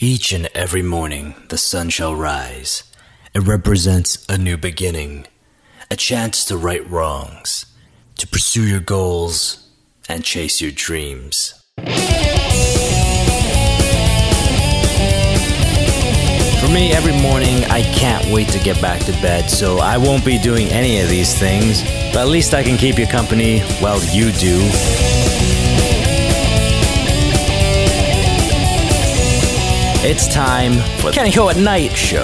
[0.00, 2.84] Each and every morning the sun shall rise.
[3.34, 5.26] It represents a new beginning,
[5.90, 7.66] a chance to right wrongs,
[8.18, 9.68] to pursue your goals,
[10.08, 11.60] and chase your dreams.
[11.78, 11.88] For
[16.68, 20.38] me, every morning I can't wait to get back to bed, so I won't be
[20.38, 24.30] doing any of these things, but at least I can keep you company while you
[24.30, 25.27] do.
[30.00, 32.22] It's time for the Kenny Ho at Night show.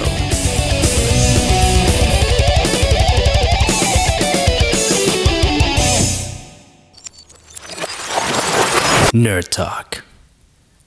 [9.13, 10.05] Nerd Talk.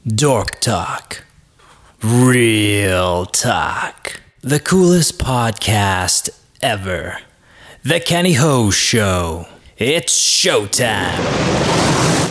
[0.08, 1.26] Dork Talk.
[2.02, 4.22] Real Talk.
[4.40, 6.30] The coolest podcast
[6.62, 7.18] ever.
[7.84, 9.46] The Kenny Ho Show.
[9.78, 12.27] It's showtime.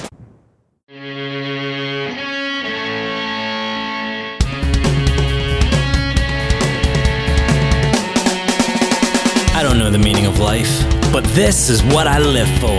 [10.57, 12.71] Life, but this is what I live for.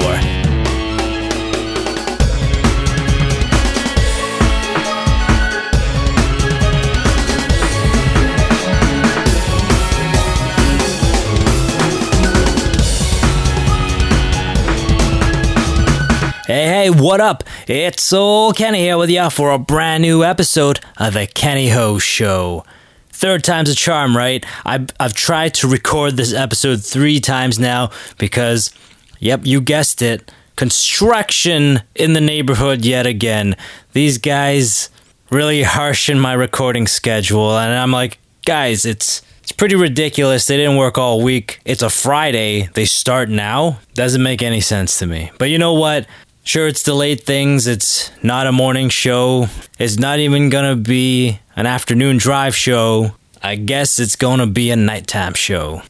[16.48, 17.44] Hey, hey, what up?
[17.68, 22.00] It's old Kenny here with you for a brand new episode of The Kenny Ho
[22.00, 22.64] Show.
[23.18, 24.46] Third time's a charm, right?
[24.64, 28.72] I've, I've tried to record this episode three times now because,
[29.20, 33.56] yep, you guessed it, construction in the neighborhood yet again.
[33.94, 34.92] These guys
[35.32, 40.46] really harsh in my recording schedule, and I'm like, guys, it's it's pretty ridiculous.
[40.46, 41.60] They didn't work all week.
[41.66, 42.70] It's a Friday.
[42.76, 43.80] They start now.
[43.96, 45.32] Doesn't make any sense to me.
[45.40, 46.06] But you know what?
[46.48, 47.68] Sure, it's delayed things.
[47.68, 49.50] It's not a morning show.
[49.78, 53.12] It's not even gonna be an afternoon drive show.
[53.44, 55.82] I guess it's gonna be a nighttime show.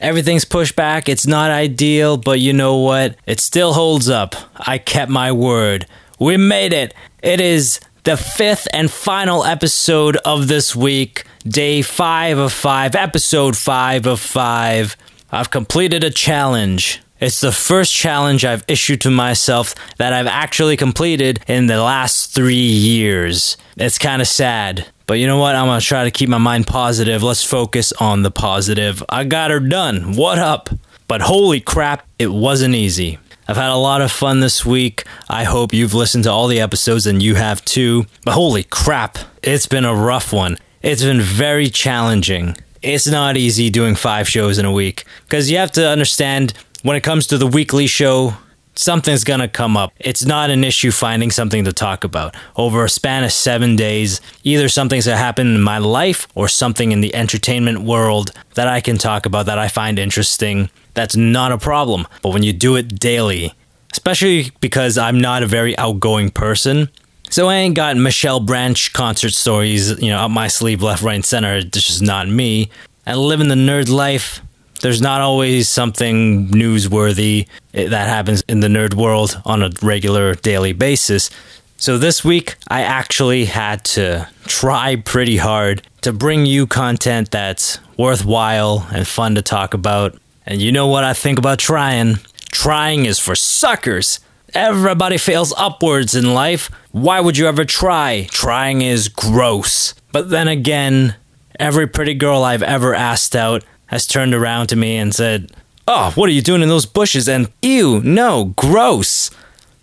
[0.00, 1.08] Everything's pushed back.
[1.08, 3.16] It's not ideal, but you know what?
[3.26, 4.36] It still holds up.
[4.54, 5.86] I kept my word.
[6.18, 6.92] We made it.
[7.22, 11.24] It is the fifth and final episode of this week.
[11.48, 14.94] Day five of five, episode five of five.
[15.30, 17.00] I've completed a challenge.
[17.22, 22.34] It's the first challenge I've issued to myself that I've actually completed in the last
[22.34, 23.56] three years.
[23.76, 24.88] It's kind of sad.
[25.06, 25.54] But you know what?
[25.54, 27.22] I'm going to try to keep my mind positive.
[27.22, 29.04] Let's focus on the positive.
[29.08, 30.16] I got her done.
[30.16, 30.68] What up?
[31.06, 33.20] But holy crap, it wasn't easy.
[33.46, 35.04] I've had a lot of fun this week.
[35.28, 38.06] I hope you've listened to all the episodes and you have too.
[38.24, 40.58] But holy crap, it's been a rough one.
[40.82, 42.56] It's been very challenging.
[42.82, 46.96] It's not easy doing five shows in a week because you have to understand when
[46.96, 48.34] it comes to the weekly show,
[48.74, 49.92] something's gonna come up.
[49.98, 52.34] It's not an issue finding something to talk about.
[52.56, 56.92] Over a span of seven days, either something's gonna happen in my life or something
[56.92, 60.70] in the entertainment world that I can talk about that I find interesting.
[60.94, 62.06] That's not a problem.
[62.22, 63.54] But when you do it daily,
[63.92, 66.88] especially because I'm not a very outgoing person,
[67.30, 71.14] so I ain't got Michelle Branch concert stories, you know, up my sleeve, left, right,
[71.14, 71.56] and center.
[71.56, 72.70] It's just not me.
[73.06, 74.42] And living the nerd life,
[74.82, 80.72] there's not always something newsworthy that happens in the nerd world on a regular daily
[80.72, 81.30] basis.
[81.76, 87.78] So this week, I actually had to try pretty hard to bring you content that's
[87.96, 90.18] worthwhile and fun to talk about.
[90.46, 92.16] And you know what I think about trying?
[92.50, 94.20] Trying is for suckers.
[94.52, 96.70] Everybody fails upwards in life.
[96.90, 98.26] Why would you ever try?
[98.30, 99.94] Trying is gross.
[100.10, 101.14] But then again,
[101.58, 105.52] every pretty girl I've ever asked out has turned around to me and said,
[105.86, 107.28] Oh, what are you doing in those bushes?
[107.28, 109.30] And ew, no, gross.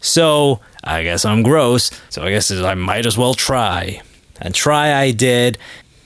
[0.02, 1.92] So I guess I'm gross.
[2.10, 4.02] So I guess I might as well try.
[4.42, 5.60] And try I did.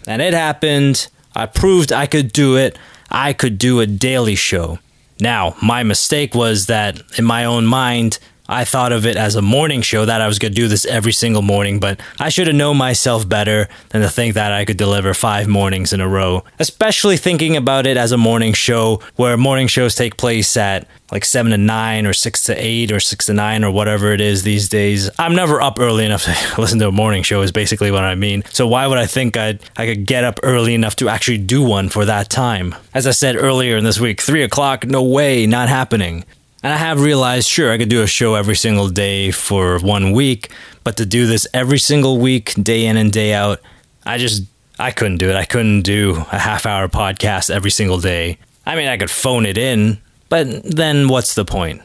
[0.05, 1.07] And it happened.
[1.33, 2.77] I proved I could do it.
[3.09, 4.79] I could do a daily show.
[5.19, 8.19] Now, my mistake was that in my own mind,
[8.53, 10.85] I thought of it as a morning show that I was going to do this
[10.85, 14.63] every single morning, but I should have known myself better than to think that I
[14.63, 16.43] could deliver five mornings in a row.
[16.59, 21.25] Especially thinking about it as a morning show where morning shows take place at like
[21.25, 24.43] 7 to 9 or 6 to 8 or 6 to 9 or whatever it is
[24.43, 25.09] these days.
[25.17, 26.23] I'm never up early enough
[26.55, 28.43] to listen to a morning show is basically what I mean.
[28.51, 31.63] So why would I think I'd, I could get up early enough to actually do
[31.63, 32.75] one for that time?
[32.93, 36.23] As I said earlier in this week, 3 o'clock, no way, not happening.
[36.63, 40.13] And I have realized, sure, I could do a show every single day for one
[40.13, 40.49] week,
[40.85, 43.59] but to do this every single week, day in and day out,
[44.05, 44.43] I just,
[44.79, 45.35] I couldn't do it.
[45.35, 48.37] I couldn't do a half hour podcast every single day.
[48.65, 51.81] I mean, I could phone it in, but then what's the point?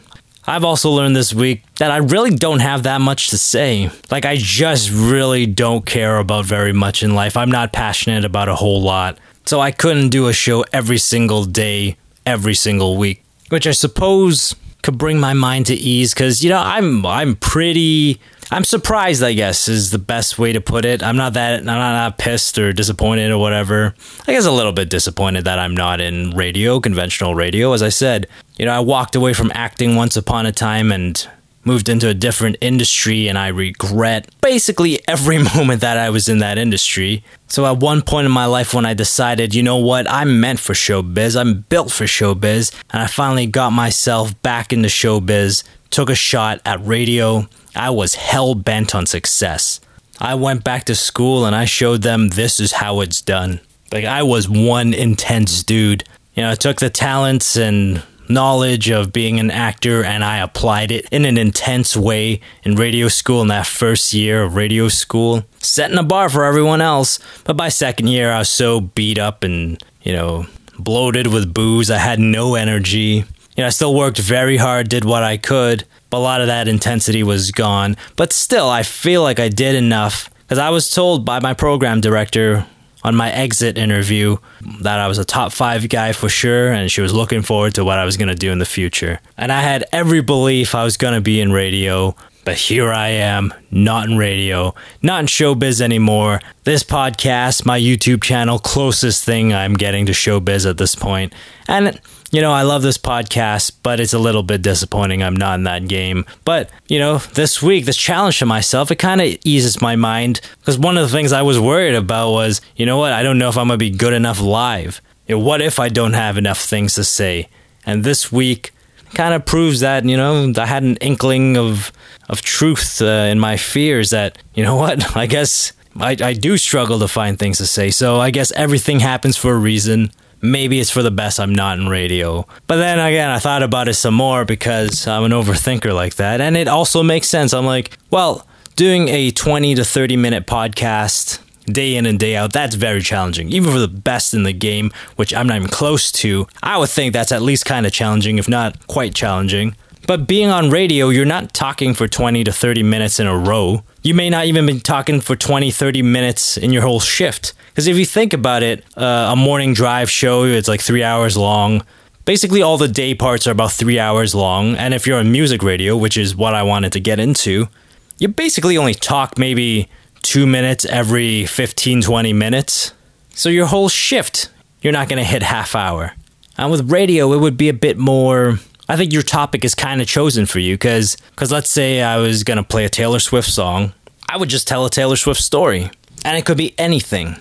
[0.46, 3.90] I've also learned this week that I really don't have that much to say.
[4.10, 7.36] Like, I just really don't care about very much in life.
[7.36, 9.18] I'm not passionate about a whole lot.
[9.44, 14.54] So I couldn't do a show every single day, every single week, which I suppose
[14.82, 18.20] could bring my mind to ease because, you know, I'm, I'm pretty
[18.50, 21.02] I'm surprised, I guess, is the best way to put it.
[21.02, 23.94] I'm not that I'm not, not pissed or disappointed or whatever.
[24.26, 27.72] I guess a little bit disappointed that I'm not in radio, conventional radio.
[27.72, 28.26] As I said,
[28.56, 31.28] you know, I walked away from acting once upon a time and
[31.68, 36.38] moved into a different industry and I regret basically every moment that I was in
[36.38, 37.22] that industry.
[37.46, 40.60] So at one point in my life when I decided, you know what, I'm meant
[40.60, 46.08] for showbiz, I'm built for showbiz, and I finally got myself back into showbiz, took
[46.08, 49.80] a shot at radio, I was hell bent on success.
[50.18, 53.60] I went back to school and I showed them this is how it's done.
[53.92, 56.04] Like, I was one intense dude.
[56.34, 60.90] You know, I took the talents and knowledge of being an actor and I applied
[60.90, 65.44] it in an intense way in radio school in that first year of radio school,
[65.58, 67.18] setting a bar for everyone else.
[67.44, 70.46] But by second year, I was so beat up and, you know,
[70.78, 71.90] bloated with booze.
[71.90, 73.24] I had no energy.
[73.56, 76.46] You know, I still worked very hard, did what I could, but a lot of
[76.46, 77.96] that intensity was gone.
[78.16, 82.00] But still, I feel like I did enough because I was told by my program
[82.00, 82.66] director
[83.08, 84.36] on my exit interview
[84.82, 87.84] that I was a top five guy for sure, and she was looking forward to
[87.84, 89.18] what I was going to do in the future.
[89.38, 92.14] And I had every belief I was going to be in radio,
[92.44, 96.40] but here I am, not in radio, not in showbiz anymore.
[96.64, 101.32] This podcast, my YouTube channel, closest thing I'm getting to showbiz at this point.
[101.66, 101.98] And
[102.30, 105.64] you know, I love this podcast, but it's a little bit disappointing I'm not in
[105.64, 106.26] that game.
[106.44, 110.40] But, you know, this week, this challenge to myself, it kind of eases my mind
[110.58, 113.38] because one of the things I was worried about was, you know what, I don't
[113.38, 115.00] know if I'm going to be good enough live.
[115.26, 117.48] You know, what if I don't have enough things to say?
[117.86, 118.72] And this week
[119.14, 121.92] kind of proves that, you know, I had an inkling of,
[122.28, 126.58] of truth uh, in my fears that, you know what, I guess I, I do
[126.58, 127.90] struggle to find things to say.
[127.90, 131.78] So I guess everything happens for a reason maybe it's for the best I'm not
[131.78, 132.46] in radio.
[132.66, 136.40] But then again, I thought about it some more because I'm an overthinker like that.
[136.40, 137.52] And it also makes sense.
[137.52, 138.46] I'm like, well,
[138.76, 143.50] doing a 20 to 30 minute podcast day in and day out, that's very challenging.
[143.50, 146.88] Even for the best in the game, which I'm not even close to, I would
[146.88, 149.76] think that's at least kind of challenging, if not quite challenging.
[150.08, 153.84] But being on radio, you're not talking for 20 to 30 minutes in a row.
[154.02, 157.52] You may not even be talking for 20, 30 minutes in your whole shift.
[157.68, 161.36] Because if you think about it, uh, a morning drive show, it's like three hours
[161.36, 161.84] long.
[162.24, 164.76] Basically, all the day parts are about three hours long.
[164.76, 167.68] And if you're on music radio, which is what I wanted to get into,
[168.16, 169.90] you basically only talk maybe
[170.22, 172.94] two minutes every 15, 20 minutes.
[173.34, 174.48] So your whole shift,
[174.80, 176.14] you're not going to hit half hour.
[176.56, 178.58] And with radio, it would be a bit more.
[178.88, 182.16] I think your topic is kind of chosen for you because, because let's say I
[182.18, 183.92] was to play a Taylor Swift song,
[184.28, 185.90] I would just tell a Taylor Swift story.
[186.24, 187.36] And it could be anything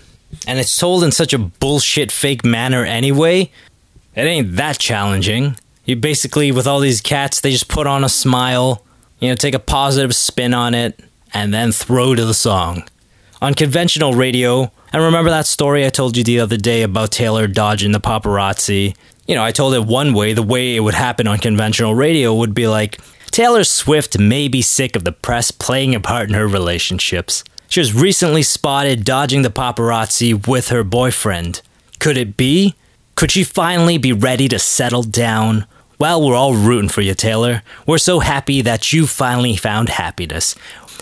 [0.46, 3.52] and it's told in such a bullshit fake manner anyway,
[4.16, 5.58] it ain't that challenging.
[5.86, 8.84] You basically, with all these cats, they just put on a smile,
[9.20, 11.00] you know, take a positive spin on it,
[11.34, 12.84] and then throw to the song.
[13.42, 17.48] On conventional radio, and remember that story I told you the other day about Taylor
[17.48, 18.96] dodging the paparazzi?
[19.28, 22.34] You know, I told it one way, the way it would happen on conventional radio
[22.34, 26.36] would be like Taylor Swift may be sick of the press playing a part in
[26.36, 27.44] her relationships.
[27.68, 31.62] She was recently spotted dodging the paparazzi with her boyfriend.
[32.00, 32.76] Could it be?
[33.16, 35.66] Could she finally be ready to settle down?
[36.00, 37.64] Well, we're all rooting for you, Taylor.
[37.86, 40.56] We're so happy that you finally found happiness.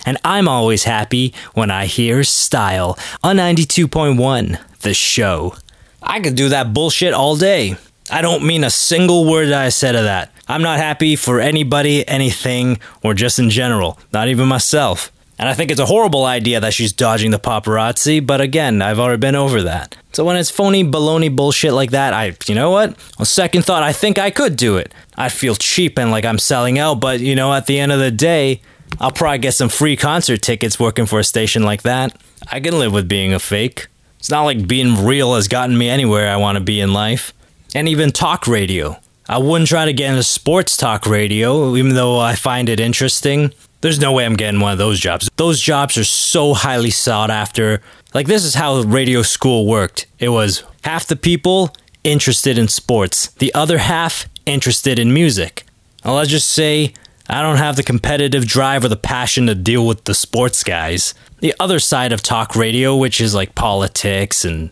[0.03, 5.55] And I'm always happy when I hear style on 92.1, the show.
[6.01, 7.77] I could do that bullshit all day.
[8.09, 10.31] I don't mean a single word that I said of that.
[10.47, 15.11] I'm not happy for anybody, anything, or just in general, not even myself.
[15.37, 18.99] And I think it's a horrible idea that she's dodging the paparazzi, but again, I've
[18.99, 19.97] already been over that.
[20.13, 22.95] So when it's phony baloney bullshit like that, I, you know what?
[23.17, 24.93] On second thought, I think I could do it.
[25.17, 27.99] I'd feel cheap and like I'm selling out, but you know, at the end of
[27.99, 28.61] the day,
[28.99, 32.15] I'll probably get some free concert tickets working for a station like that.
[32.49, 33.87] I can live with being a fake.
[34.19, 37.33] It's not like being real has gotten me anywhere I want to be in life.
[37.75, 38.97] And even talk radio.
[39.27, 43.53] I wouldn't try to get into sports talk radio, even though I find it interesting.
[43.81, 45.29] There's no way I'm getting one of those jobs.
[45.35, 47.81] Those jobs are so highly sought after.
[48.13, 53.27] Like, this is how radio school worked it was half the people interested in sports,
[53.39, 55.65] the other half interested in music.
[56.05, 56.93] Well, let's just say
[57.27, 61.13] I don't have the competitive drive or the passion to deal with the sports guys.
[61.39, 64.69] The other side of talk radio, which is like politics and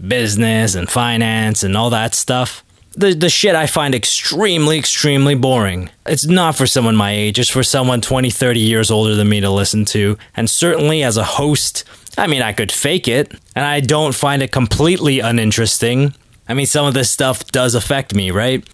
[0.00, 2.64] business and finance and all that stuff,
[2.96, 5.90] the, the shit I find extremely, extremely boring.
[6.06, 9.40] It's not for someone my age, it's for someone 20, 30 years older than me
[9.40, 10.16] to listen to.
[10.36, 11.84] And certainly as a host,
[12.16, 16.14] I mean, I could fake it, and I don't find it completely uninteresting.
[16.48, 18.64] I mean, some of this stuff does affect me, right?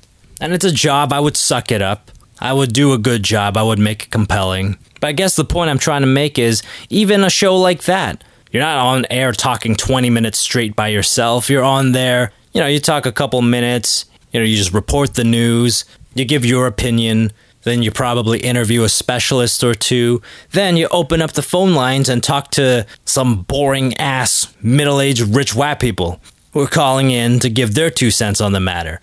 [0.41, 2.11] And it's a job, I would suck it up.
[2.41, 4.79] I would do a good job, I would make it compelling.
[5.00, 8.25] But I guess the point I'm trying to make is even a show like that,
[8.50, 11.49] you're not on air talking 20 minutes straight by yourself.
[11.49, 15.14] You're on there, you know, you talk a couple minutes, you know, you just report
[15.14, 20.23] the news, you give your opinion, then you probably interview a specialist or two.
[20.52, 25.23] Then you open up the phone lines and talk to some boring ass middle aged
[25.23, 26.21] rich white people
[26.52, 29.00] who are calling in to give their two cents on the matter.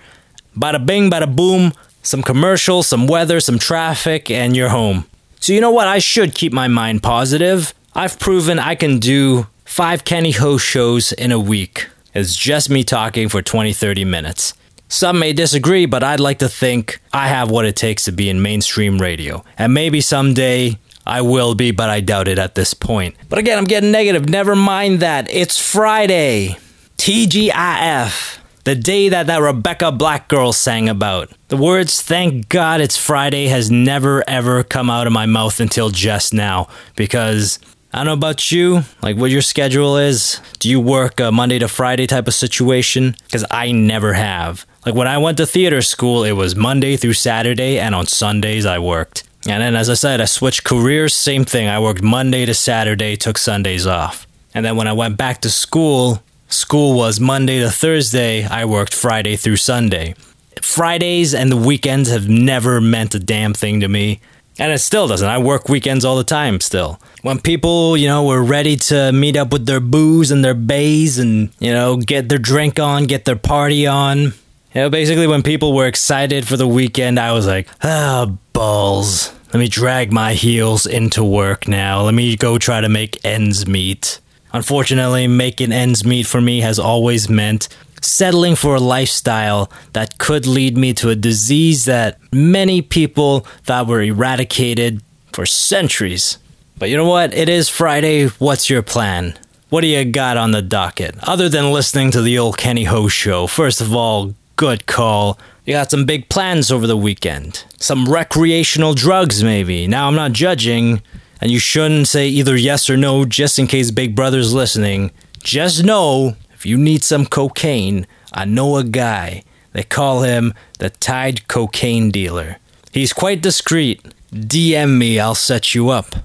[0.56, 5.06] Bada bing, bada boom, some commercials, some weather, some traffic, and you're home.
[5.40, 5.88] So, you know what?
[5.88, 7.74] I should keep my mind positive.
[8.00, 11.88] I've proven I can do five Kenny Ho shows in a week.
[12.14, 14.54] It's just me talking for 20, 30 minutes.
[14.88, 18.30] Some may disagree, but I'd like to think I have what it takes to be
[18.30, 19.44] in mainstream radio.
[19.58, 20.78] And maybe someday
[21.08, 23.16] I will be, but I doubt it at this point.
[23.30, 24.30] But again, I'm getting negative.
[24.30, 25.28] Never mind that.
[25.32, 26.56] It's Friday.
[26.98, 28.38] TGIF.
[28.64, 31.32] The day that that Rebecca Black girl sang about.
[31.48, 35.90] The words, thank God it's Friday, has never ever come out of my mouth until
[35.90, 36.68] just now.
[36.96, 37.58] Because
[37.94, 40.42] I don't know about you, like what your schedule is.
[40.60, 43.16] Do you work a Monday to Friday type of situation?
[43.26, 44.66] Because I never have.
[44.86, 48.66] Like when I went to theater school, it was Monday through Saturday, and on Sundays
[48.66, 49.24] I worked.
[49.48, 51.68] And then, as I said, I switched careers, same thing.
[51.68, 54.28] I worked Monday to Saturday, took Sundays off.
[54.54, 58.94] And then when I went back to school, School was Monday to Thursday, I worked
[58.94, 60.16] Friday through Sunday.
[60.62, 64.22] Fridays and the weekends have never meant a damn thing to me.
[64.60, 65.28] And it still doesn't.
[65.28, 67.00] I work weekends all the time still.
[67.22, 71.20] When people, you know, were ready to meet up with their booze and their bays
[71.20, 74.34] and, you know, get their drink on, get their party on.
[74.74, 78.38] You know, basically when people were excited for the weekend, I was like, ah, oh,
[78.54, 79.32] balls.
[79.54, 82.02] Let me drag my heels into work now.
[82.02, 84.20] Let me go try to make ends meet.
[84.54, 87.70] Unfortunately, making ends meet for me has always meant
[88.08, 93.88] settling for a lifestyle that could lead me to a disease that many people thought
[93.88, 96.38] were eradicated for centuries.
[96.78, 97.34] But you know what?
[97.34, 98.28] It is Friday.
[98.28, 99.38] What's your plan?
[99.70, 101.16] What do you got on the docket?
[101.24, 105.38] Other than listening to the old Kenny Ho show, first of all, good call.
[105.66, 107.66] You got some big plans over the weekend.
[107.78, 109.86] Some recreational drugs, maybe.
[109.86, 111.02] Now, I'm not judging.
[111.42, 115.12] And you shouldn't say either yes or no just in case Big Brother's listening.
[115.44, 119.44] Just know if you need some cocaine, I know a guy.
[119.74, 122.58] They call him the Tide Cocaine Dealer.
[122.92, 124.02] He's quite discreet.
[124.34, 126.16] DM me, I'll set you up.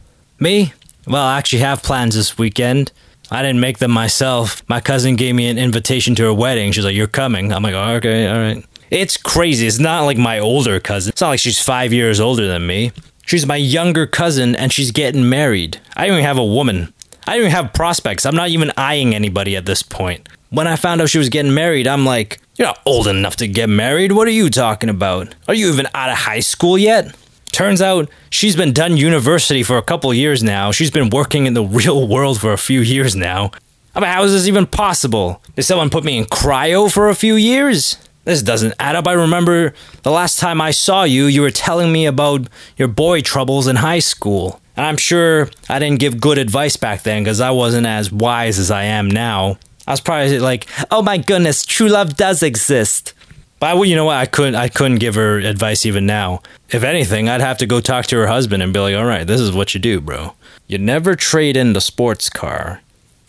[0.41, 0.73] Me?
[1.07, 2.93] Well, I actually have plans this weekend.
[3.31, 4.67] I didn't make them myself.
[4.71, 6.73] My cousin gave me an invitation to her wedding.
[6.73, 7.53] She's like, You're coming.
[7.53, 8.65] I'm like, oh, Okay, all right.
[8.91, 9.67] It's crazy.
[9.67, 11.11] It's not like my older cousin.
[11.11, 12.93] It's not like she's five years older than me.
[13.27, 15.79] She's my younger cousin and she's getting married.
[15.95, 16.95] I don't even have a woman.
[17.27, 18.27] I don't even have prospects.
[18.27, 20.29] I'm not even eyeing anybody at this point.
[20.51, 23.49] When I found out she was getting married, I'm like, You're not old enough to
[23.49, 24.13] get married.
[24.13, 25.35] What are you talking about?
[25.49, 27.15] Are you even out of high school yet?
[27.53, 30.73] Turns out she's been done university for a couple years now.
[30.73, 33.51] She's been working in the real world for a few years now.
[33.95, 35.43] I mean, how is this even possible?
[35.55, 37.99] Did someone put me in cryo for a few years?
[38.25, 39.07] This doesn't add up.
[39.07, 42.49] I remember the last time I saw you, you were telling me about
[42.79, 44.62] your boy troubles in high school.
[44.77, 48.59] And I'm sure I didn't give good advice back then because I wasn't as wise
[48.59, 49.59] as I am now.
[49.87, 53.13] I was probably like, "Oh my goodness, true love does exist."
[53.61, 54.17] But I, you know what?
[54.17, 54.55] I couldn't.
[54.55, 56.43] I couldn't give her advice even now.
[56.71, 59.27] If anything, I'd have to go talk to her husband and be like, "All right,
[59.27, 60.35] this is what you do, bro.
[60.67, 62.81] You never trade in the sports car,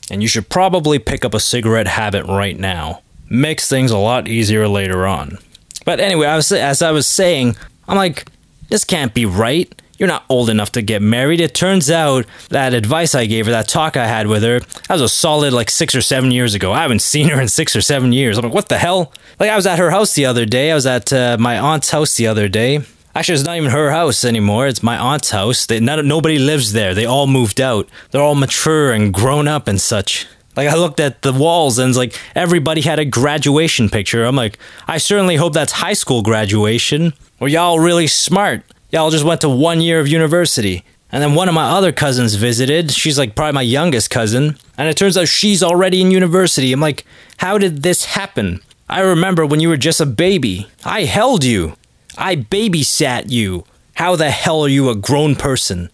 [0.10, 3.02] and you should probably pick up a cigarette habit right now."
[3.34, 5.38] makes things a lot easier later on.
[5.86, 7.56] But anyway, I was, as I was saying,
[7.88, 8.28] I'm like,
[8.70, 9.82] this can't be right.
[10.00, 11.40] You're not old enough to get married.
[11.40, 14.90] It turns out that advice I gave her, that talk I had with her, that
[14.90, 16.74] was a solid like six or seven years ago.
[16.74, 18.38] I haven't seen her in six or seven years.
[18.38, 19.14] I'm like, what the hell?
[19.40, 20.72] Like, I was at her house the other day.
[20.72, 22.82] I was at uh, my aunt's house the other day.
[23.16, 24.66] Actually, it's not even her house anymore.
[24.66, 25.68] It's my aunt's house.
[25.68, 26.96] They, not, nobody lives there.
[26.96, 27.88] They all moved out.
[28.10, 30.28] They're all mature and grown up and such.
[30.56, 34.24] Like I looked at the walls and it's like everybody had a graduation picture.
[34.24, 34.58] I'm like,
[34.88, 37.14] I certainly hope that's high school graduation.
[37.40, 38.64] Or y'all really smart.
[38.94, 40.86] Y'all just went to one year of university.
[41.12, 42.92] And then one of my other cousins visited.
[42.92, 44.56] She's like probably my youngest cousin.
[44.78, 46.72] And it turns out she's already in university.
[46.72, 47.06] I'm like,
[47.38, 48.62] how did this happen?
[48.88, 50.68] I remember when you were just a baby.
[50.86, 51.76] I held you.
[52.18, 53.66] I babysat you.
[53.96, 55.90] How the hell are you a grown person?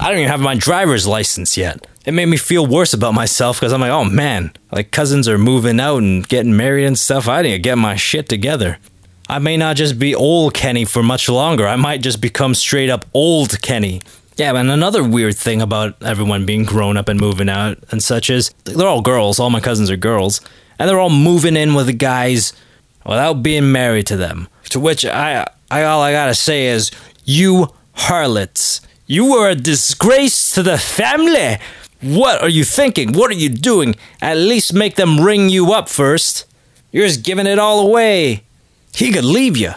[0.00, 3.60] I don't even have my driver's license yet it made me feel worse about myself
[3.60, 7.28] because I'm like, oh man, like cousins are moving out and getting married and stuff.
[7.28, 8.78] I didn't get my shit together.
[9.30, 11.64] I may not just be old Kenny for much longer.
[11.64, 14.02] I might just become straight up old Kenny.
[14.36, 18.28] Yeah, and another weird thing about everyone being grown up and moving out and such
[18.28, 19.38] is they're all girls.
[19.38, 20.40] All my cousins are girls,
[20.80, 22.52] and they're all moving in with the guys
[23.06, 24.48] without being married to them.
[24.70, 26.90] To which I, I all I gotta say is,
[27.24, 31.58] you harlots, you are a disgrace to the family.
[32.02, 33.12] What are you thinking?
[33.12, 33.94] What are you doing?
[34.20, 36.46] At least make them ring you up first.
[36.90, 38.42] You're just giving it all away.
[38.94, 39.72] He could leave you.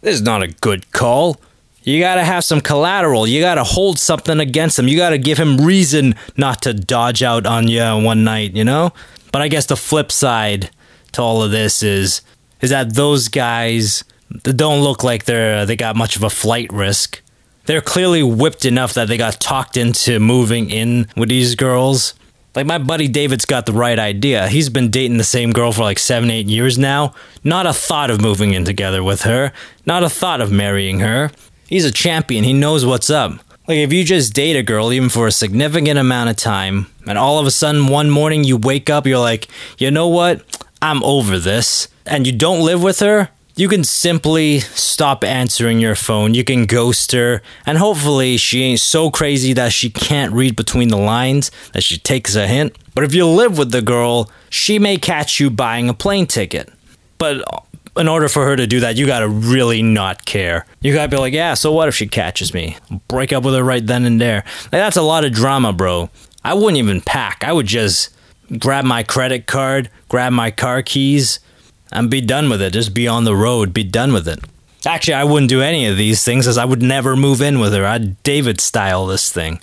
[0.00, 1.40] This is not a good call.
[1.82, 3.26] You gotta have some collateral.
[3.26, 4.88] You gotta hold something against him.
[4.88, 8.92] You gotta give him reason not to dodge out on you one night, you know?
[9.32, 10.70] But I guess the flip side
[11.12, 12.20] to all of this is
[12.60, 14.04] is that those guys
[14.42, 17.22] don't look like they're they got much of a flight risk.
[17.66, 22.14] They're clearly whipped enough that they got talked into moving in with these girls.
[22.58, 24.48] Like my buddy David's got the right idea.
[24.48, 27.14] He's been dating the same girl for like seven, eight years now.
[27.44, 29.52] Not a thought of moving in together with her.
[29.86, 31.30] Not a thought of marrying her.
[31.68, 32.42] He's a champion.
[32.42, 33.30] He knows what's up.
[33.68, 37.16] Like if you just date a girl even for a significant amount of time, and
[37.16, 39.46] all of a sudden one morning you wake up, you're like,
[39.78, 40.42] you know what?
[40.82, 41.86] I'm over this.
[42.06, 46.32] And you don't live with her, you can simply stop answering your phone.
[46.32, 50.90] You can ghost her, and hopefully, she ain't so crazy that she can't read between
[50.90, 52.76] the lines, that she takes a hint.
[52.94, 56.72] But if you live with the girl, she may catch you buying a plane ticket.
[57.18, 57.42] But
[57.96, 60.64] in order for her to do that, you gotta really not care.
[60.80, 62.76] You gotta be like, yeah, so what if she catches me?
[63.08, 64.44] Break up with her right then and there.
[64.64, 66.10] Like, that's a lot of drama, bro.
[66.44, 67.42] I wouldn't even pack.
[67.42, 68.10] I would just
[68.56, 71.40] grab my credit card, grab my car keys,
[71.92, 72.72] and be done with it.
[72.72, 74.40] Just be on the road, be done with it.
[74.86, 77.72] Actually, I wouldn't do any of these things as I would never move in with
[77.72, 77.84] her.
[77.84, 79.60] I'd David style this thing.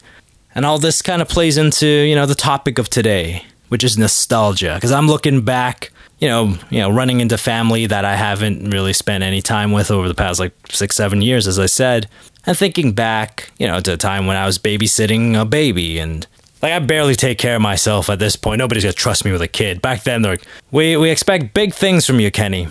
[0.53, 3.98] And all this kind of plays into, you know, the topic of today, which is
[3.98, 4.75] nostalgia.
[4.75, 8.94] Because I'm looking back, you know, you know, running into family that I haven't really
[8.94, 12.10] spent any time with over the past like six, seven years, as I said,
[12.46, 16.27] and thinking back, you know, to a time when I was babysitting a baby and
[16.62, 18.59] like I barely take care of myself at this point.
[18.59, 19.81] Nobody's gonna trust me with a kid.
[19.81, 22.67] Back then, they're like, "We we expect big things from you, Kenny."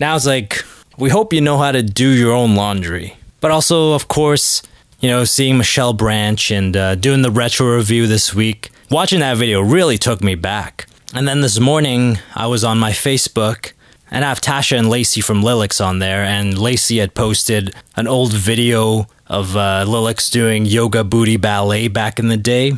[0.00, 0.64] Now it's like,
[0.96, 3.16] we hope you know how to do your own laundry.
[3.40, 4.62] But also, of course,
[5.00, 9.36] you know, seeing Michelle Branch and uh, doing the retro review this week, watching that
[9.36, 10.86] video really took me back.
[11.14, 13.72] And then this morning, I was on my Facebook
[14.10, 18.08] and I have Tasha and Lacey from Lillix on there, and Lacey had posted an
[18.08, 22.72] old video of uh, Lillix doing yoga booty ballet back in the day.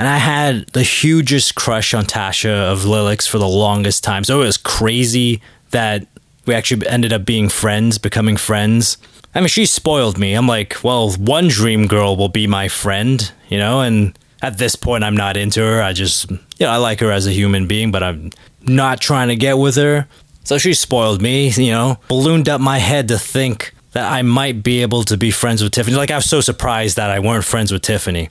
[0.00, 4.24] And I had the hugest crush on Tasha of Lillix for the longest time.
[4.24, 6.06] So it was crazy that
[6.46, 8.96] we actually ended up being friends, becoming friends.
[9.34, 10.32] I mean, she spoiled me.
[10.32, 14.74] I'm like, well, one dream girl will be my friend, you know, and at this
[14.74, 15.82] point, I'm not into her.
[15.82, 18.30] I just, you know, I like her as a human being, but I'm
[18.62, 20.08] not trying to get with her.
[20.44, 24.62] So she spoiled me, you know, ballooned up my head to think that I might
[24.62, 25.98] be able to be friends with Tiffany.
[25.98, 28.30] Like, I was so surprised that I weren't friends with Tiffany.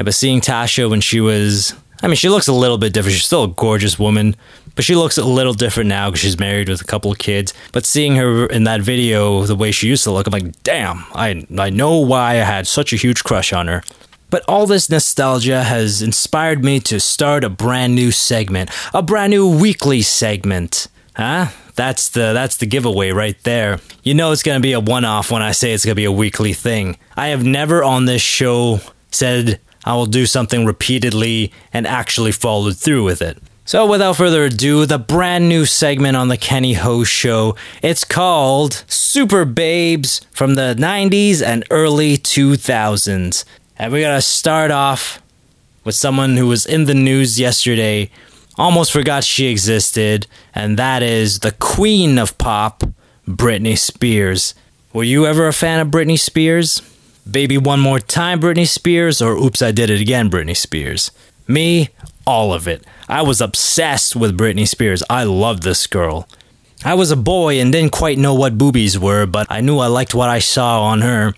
[0.00, 3.16] Yeah, but seeing Tasha when she was, I mean, she looks a little bit different.
[3.16, 4.34] She's still a gorgeous woman,
[4.74, 7.52] but she looks a little different now because she's married with a couple of kids.
[7.72, 11.04] But seeing her in that video, the way she used to look, I'm like, damn,
[11.12, 13.82] I, I know why I had such a huge crush on her.
[14.30, 19.32] But all this nostalgia has inspired me to start a brand new segment, a brand
[19.32, 20.88] new weekly segment.
[21.14, 21.48] Huh?
[21.74, 23.80] That's the that's the giveaway right there.
[24.02, 26.06] You know it's going to be a one-off when I say it's going to be
[26.06, 26.96] a weekly thing.
[27.18, 32.76] I have never on this show said I will do something repeatedly and actually followed
[32.76, 33.38] through with it.
[33.64, 37.54] So, without further ado, the brand new segment on the Kenny Ho Show.
[37.82, 43.44] It's called Super Babes from the 90s and early 2000s.
[43.78, 45.22] And we gotta start off
[45.84, 48.10] with someone who was in the news yesterday,
[48.56, 52.82] almost forgot she existed, and that is the queen of pop,
[53.28, 54.54] Britney Spears.
[54.92, 56.82] Were you ever a fan of Britney Spears?
[57.30, 61.12] Baby One More Time Britney Spears or Oops I Did It Again Britney Spears?
[61.46, 61.90] Me,
[62.26, 62.84] all of it.
[63.08, 65.04] I was obsessed with Britney Spears.
[65.08, 66.28] I loved this girl.
[66.84, 69.86] I was a boy and didn't quite know what boobies were, but I knew I
[69.86, 71.34] liked what I saw on her.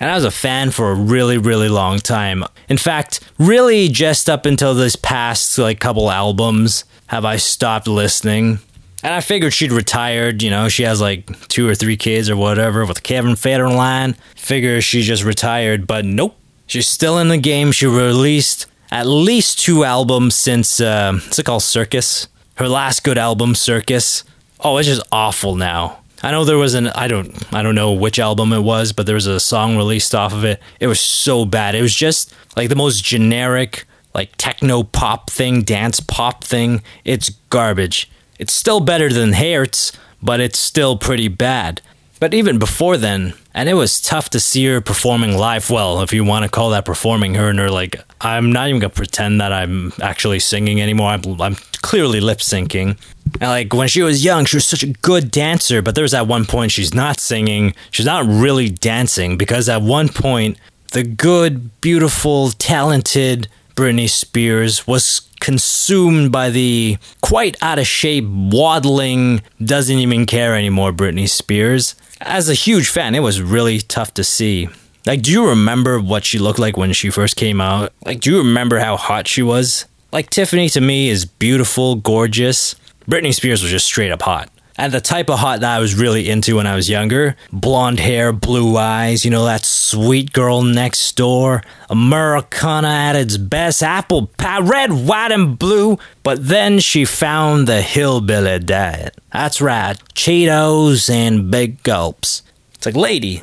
[0.00, 2.44] And I was a fan for a really, really long time.
[2.68, 8.58] In fact, really just up until this past like couple albums have I stopped listening.
[9.06, 12.34] And I figured she'd retired, you know, she has like two or three kids or
[12.34, 14.16] whatever with Kevin Federline.
[14.34, 16.36] Figure she just retired, but nope.
[16.66, 17.70] She's still in the game.
[17.70, 22.26] She released at least two albums since, uh, what's it called, Circus?
[22.56, 24.24] Her last good album, Circus.
[24.58, 26.00] Oh, it's just awful now.
[26.24, 29.06] I know there was an I don't I don't know which album it was, but
[29.06, 30.60] there was a song released off of it.
[30.80, 31.76] It was so bad.
[31.76, 33.84] It was just like the most generic
[34.16, 36.82] like techno pop thing, dance pop thing.
[37.04, 38.10] It's garbage.
[38.38, 41.80] It's still better than Hertz, but it's still pretty bad.
[42.18, 45.68] But even before then, and it was tough to see her performing live.
[45.70, 48.80] Well, if you want to call that performing, her and her like, I'm not even
[48.80, 51.10] gonna pretend that I'm actually singing anymore.
[51.10, 52.98] I'm, I'm clearly lip syncing.
[53.40, 55.82] And like when she was young, she was such a good dancer.
[55.82, 57.74] But there's at one point she's not singing.
[57.90, 60.58] She's not really dancing because at one point
[60.92, 69.40] the good, beautiful, talented Britney Spears was consumed by the quite out of shape, waddling,
[69.64, 71.94] doesn't even care anymore Britney Spears.
[72.20, 74.68] As a huge fan, it was really tough to see.
[75.06, 77.92] Like, do you remember what she looked like when she first came out?
[78.04, 79.86] Like, do you remember how hot she was?
[80.10, 82.74] Like, Tiffany to me is beautiful, gorgeous.
[83.08, 85.94] Britney Spears was just straight up hot and the type of hot that I was
[85.94, 87.36] really into when I was younger.
[87.52, 91.62] Blonde hair, blue eyes, you know, that sweet girl next door.
[91.88, 95.98] Americana at its best, apple pie, red, white, and blue.
[96.22, 99.16] But then she found the hillbilly diet.
[99.32, 102.42] That's right, Cheetos and big gulps.
[102.74, 103.42] It's like, lady,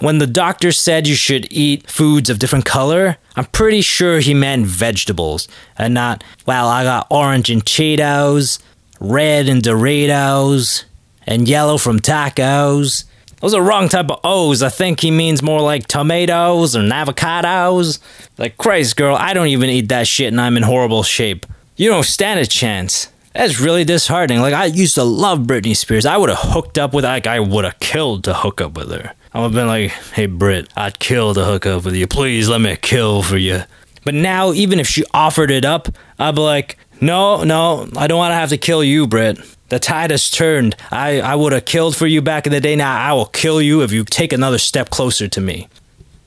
[0.00, 4.32] when the doctor said you should eat foods of different color, I'm pretty sure he
[4.32, 8.60] meant vegetables and not, well, I got orange and Cheetos
[9.00, 10.84] red and Doritos,
[11.26, 13.04] and yellow from tacos.
[13.40, 14.62] Those are wrong type of O's.
[14.62, 18.00] I think he means more like tomatoes and avocados.
[18.36, 21.46] Like, Christ, girl, I don't even eat that shit and I'm in horrible shape.
[21.76, 23.08] You don't stand a chance.
[23.34, 24.40] That's really disheartening.
[24.40, 26.04] Like, I used to love Britney Spears.
[26.04, 28.90] I would have hooked up with like I would have killed to hook up with
[28.90, 29.12] her.
[29.32, 32.08] I would have been like, hey, Brit, I'd kill to hook up with you.
[32.08, 33.62] Please let me kill for you.
[34.04, 38.18] But now, even if she offered it up, I'd be like, no, no, I don't
[38.18, 39.38] want to have to kill you, Britt.
[39.68, 40.76] The tide has turned.
[40.90, 42.74] I, I would have killed for you back in the day.
[42.74, 45.68] Now I will kill you if you take another step closer to me.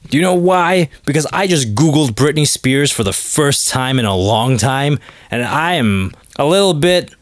[0.10, 0.90] Do you know why?
[1.06, 5.00] Because I just Googled Britney Spears for the first time in a long time,
[5.32, 7.16] and I am a little bit,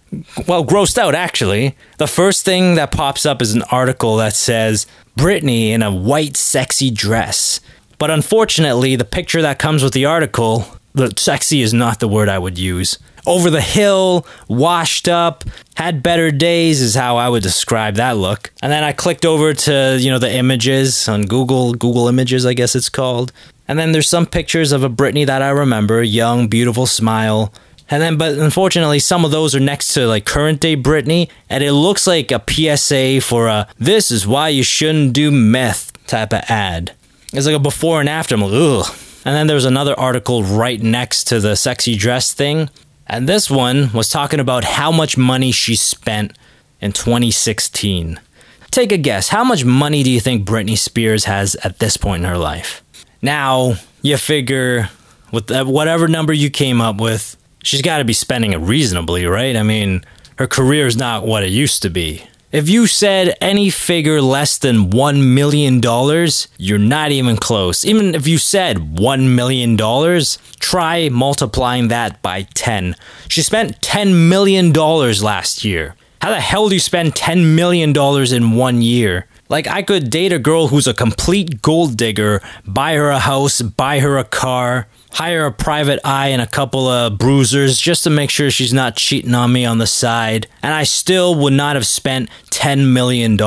[0.47, 1.75] well, grossed out actually.
[1.99, 6.35] The first thing that pops up is an article that says Britney in a white
[6.35, 7.61] sexy dress.
[7.99, 12.29] But unfortunately, the picture that comes with the article, the sexy is not the word
[12.29, 12.97] I would use
[13.29, 15.43] over the hill, washed up,
[15.75, 18.51] had better days is how I would describe that look.
[18.61, 22.53] And then I clicked over to, you know, the images on Google, Google Images, I
[22.53, 23.31] guess it's called.
[23.67, 27.53] And then there's some pictures of a Britney that I remember, young, beautiful smile.
[27.91, 31.63] And then, but unfortunately, some of those are next to like current day Britney, and
[31.63, 36.31] it looks like a PSA for a "This is why you shouldn't do meth" type
[36.33, 36.93] of ad.
[37.33, 38.35] It's like a before and after.
[38.35, 38.95] I'm like, ugh.
[39.25, 42.69] And then there's another article right next to the sexy dress thing,
[43.05, 46.37] and this one was talking about how much money she spent
[46.79, 48.19] in 2016.
[48.71, 49.29] Take a guess.
[49.29, 52.83] How much money do you think Britney Spears has at this point in her life?
[53.21, 54.89] Now, you figure
[55.31, 59.55] with whatever number you came up with, she's got to be spending it reasonably, right?
[59.55, 60.03] I mean,
[60.37, 62.23] her career is not what it used to be.
[62.51, 65.79] If you said any figure less than $1 million,
[66.57, 67.85] you're not even close.
[67.85, 69.77] Even if you said $1 million,
[70.59, 72.95] try multiplying that by 10.
[73.27, 75.93] She spent $10 million last year.
[76.23, 77.95] How the hell do you spend $10 million
[78.33, 79.27] in one year?
[79.47, 83.61] Like, I could date a girl who's a complete gold digger, buy her a house,
[83.61, 88.09] buy her a car, hire a private eye and a couple of bruisers just to
[88.09, 91.75] make sure she's not cheating on me on the side, and I still would not
[91.75, 93.39] have spent $10 million.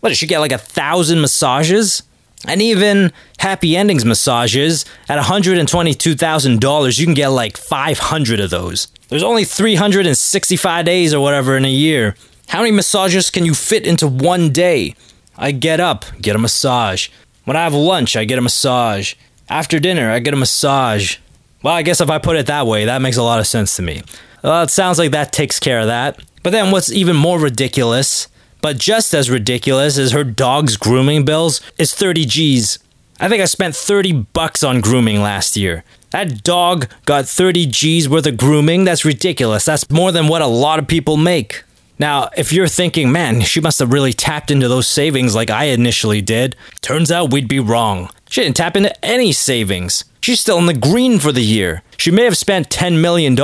[0.00, 2.02] What, does she get like a thousand massages?
[2.46, 8.88] And even Happy Endings massages at $122,000, you can get like 500 of those.
[9.08, 12.14] There's only 365 days or whatever in a year.
[12.48, 14.94] How many massages can you fit into one day?
[15.36, 17.08] I get up, get a massage.
[17.44, 19.14] When I have lunch, I get a massage.
[19.48, 21.16] After dinner, I get a massage.
[21.62, 23.76] Well, I guess if I put it that way, that makes a lot of sense
[23.76, 24.02] to me.
[24.44, 26.22] Well, it sounds like that takes care of that.
[26.42, 28.28] But then what's even more ridiculous,
[28.60, 32.78] but just as ridiculous as her dog's grooming bills, is 30 G's.
[33.20, 35.82] I think I spent 30 bucks on grooming last year.
[36.10, 38.84] That dog got 30 G's worth of grooming.
[38.84, 39.64] That's ridiculous.
[39.64, 41.64] That's more than what a lot of people make.
[41.98, 45.64] Now, if you're thinking, man, she must have really tapped into those savings like I
[45.64, 48.08] initially did, turns out we'd be wrong.
[48.28, 50.04] She didn't tap into any savings.
[50.20, 51.82] She's still in the green for the year.
[51.96, 53.34] She may have spent $10 million,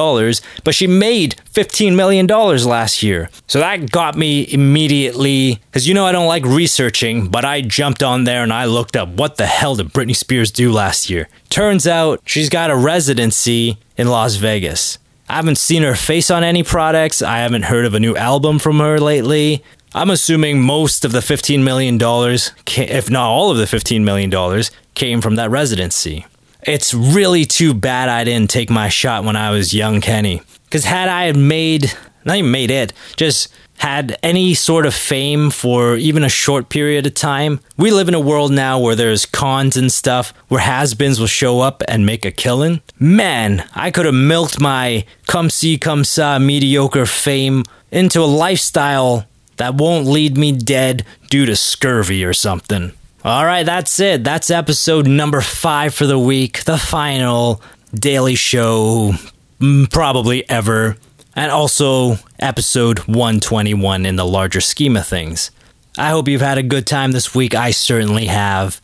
[0.64, 3.30] but she made $15 million last year.
[3.46, 8.02] So that got me immediately, because you know I don't like researching, but I jumped
[8.02, 11.28] on there and I looked up what the hell did Britney Spears do last year.
[11.48, 14.98] Turns out she's got a residency in Las Vegas.
[15.28, 17.22] I haven't seen her face on any products.
[17.22, 19.64] I haven't heard of a new album from her lately.
[19.96, 24.64] I'm assuming most of the $15 million, if not all of the $15 million,
[24.96, 26.26] came from that residency.
[26.64, 30.42] It's really too bad I didn't take my shot when I was young Kenny.
[30.64, 31.92] Because had I made,
[32.24, 37.06] not even made it, just had any sort of fame for even a short period
[37.06, 37.60] of time.
[37.76, 41.28] We live in a world now where there's cons and stuff where has beens will
[41.28, 42.82] show up and make a killing.
[42.98, 49.26] Man, I could have milked my come see, come saw mediocre fame into a lifestyle
[49.56, 52.92] that won't lead me dead due to scurvy or something.
[53.24, 54.22] All right, that's it.
[54.22, 57.62] That's episode number five for the week, the final
[57.94, 59.12] daily show,
[59.60, 60.96] mm, probably ever,
[61.34, 65.50] and also episode 121 in the larger scheme of things.
[65.96, 67.54] I hope you've had a good time this week.
[67.54, 68.80] I certainly have.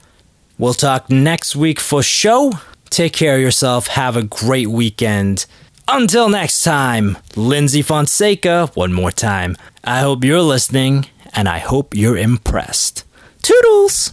[0.59, 2.53] We'll talk next week for show.
[2.89, 3.89] Take care of yourself.
[3.89, 5.47] Have a great weekend.
[5.93, 9.57] Until next time, Lindsay Fonseca, one more time.
[9.83, 13.05] I hope you're listening and I hope you're impressed.
[13.43, 14.13] Toodles!